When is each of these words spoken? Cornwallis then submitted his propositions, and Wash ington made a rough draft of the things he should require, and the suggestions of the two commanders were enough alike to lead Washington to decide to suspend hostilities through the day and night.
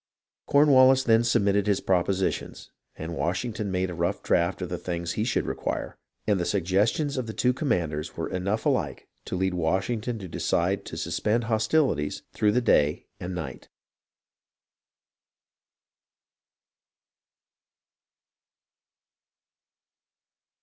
Cornwallis 0.47 1.03
then 1.03 1.23
submitted 1.23 1.67
his 1.67 1.79
propositions, 1.79 2.71
and 2.95 3.15
Wash 3.15 3.43
ington 3.43 3.67
made 3.67 3.91
a 3.91 3.93
rough 3.93 4.23
draft 4.23 4.59
of 4.63 4.69
the 4.69 4.79
things 4.79 5.11
he 5.11 5.23
should 5.23 5.45
require, 5.45 5.95
and 6.25 6.39
the 6.39 6.43
suggestions 6.45 7.17
of 7.17 7.27
the 7.27 7.33
two 7.35 7.53
commanders 7.53 8.17
were 8.17 8.27
enough 8.27 8.65
alike 8.65 9.07
to 9.25 9.35
lead 9.35 9.53
Washington 9.53 10.17
to 10.17 10.27
decide 10.27 10.85
to 10.85 10.97
suspend 10.97 11.43
hostilities 11.43 12.23
through 12.33 12.51
the 12.51 12.61
day 12.61 13.09
and 13.19 13.35
night. 13.35 13.69